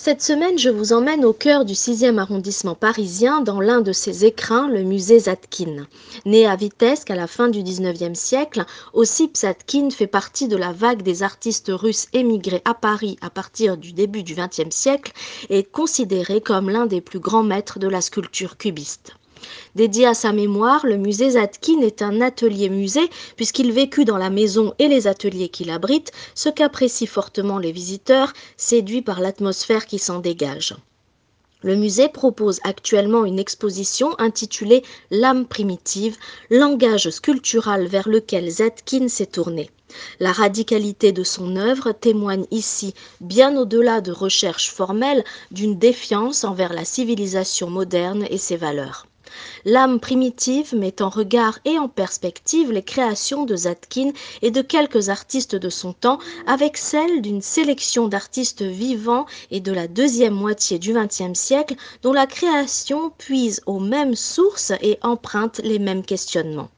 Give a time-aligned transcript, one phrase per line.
[0.00, 4.24] Cette semaine, je vous emmène au cœur du 6e arrondissement parisien, dans l'un de ses
[4.24, 5.88] écrins, le musée Zadkine.
[6.24, 10.72] Né à Vitebsk à la fin du 19e siècle, Ossip Zadkine fait partie de la
[10.72, 15.10] vague des artistes russes émigrés à Paris à partir du début du 20e siècle
[15.50, 19.16] et est considéré comme l'un des plus grands maîtres de la sculpture cubiste.
[19.74, 24.74] Dédié à sa mémoire, le musée Zadkine est un atelier-musée puisqu'il vécut dans la maison
[24.78, 30.20] et les ateliers qu'il abrite, ce qu'apprécient fortement les visiteurs, séduits par l'atmosphère qui s'en
[30.20, 30.74] dégage.
[31.62, 36.16] Le musée propose actuellement une exposition intitulée L'âme primitive,
[36.50, 39.68] langage sculptural vers lequel Zadkine s'est tourné.
[40.20, 46.72] La radicalité de son œuvre témoigne ici, bien au-delà de recherches formelles, d'une défiance envers
[46.72, 49.07] la civilisation moderne et ses valeurs.
[49.64, 55.10] L'âme primitive met en regard et en perspective les créations de Zadkine et de quelques
[55.10, 60.78] artistes de son temps avec celles d'une sélection d'artistes vivants et de la deuxième moitié
[60.78, 66.70] du XXe siècle dont la création puise aux mêmes sources et emprunte les mêmes questionnements.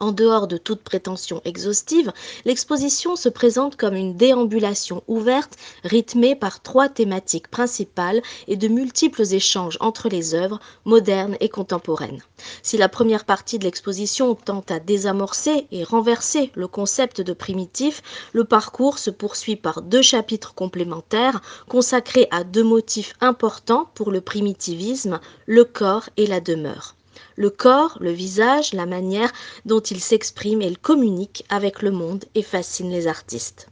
[0.00, 2.12] En dehors de toute prétention exhaustive,
[2.44, 9.22] l'exposition se présente comme une déambulation ouverte, rythmée par trois thématiques principales et de multiples
[9.34, 12.22] échanges entre les œuvres, modernes et contemporaines.
[12.62, 18.02] Si la première partie de l'exposition tente à désamorcer et renverser le concept de primitif,
[18.32, 24.20] le parcours se poursuit par deux chapitres complémentaires consacrés à deux motifs importants pour le
[24.20, 26.94] primitivisme, le corps et la demeure
[27.36, 29.32] le corps, le visage, la manière
[29.64, 33.68] dont il s'exprime et il communique avec le monde et fascine les artistes.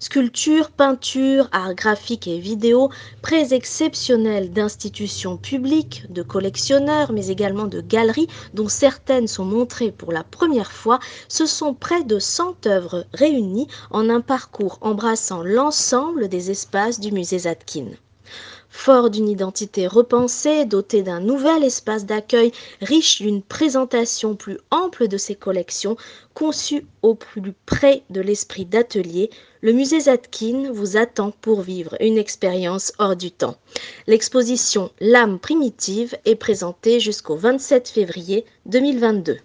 [0.00, 2.90] Sculpture, peinture, art graphique et vidéo,
[3.22, 10.12] prêts exceptionnels d'institutions publiques, de collectionneurs, mais également de galeries, dont certaines sont montrées pour
[10.12, 16.28] la première fois, ce sont près de 100 œuvres réunies en un parcours embrassant l'ensemble
[16.28, 17.96] des espaces du musée Zadkine.
[18.68, 25.16] Fort d'une identité repensée, doté d'un nouvel espace d'accueil, riche d'une présentation plus ample de
[25.16, 25.96] ses collections,
[26.34, 29.30] conçu au plus près de l'esprit d'atelier,
[29.60, 33.56] le musée Zadkine vous attend pour vivre une expérience hors du temps.
[34.06, 39.38] L'exposition L'âme primitive est présentée jusqu'au 27 février 2022.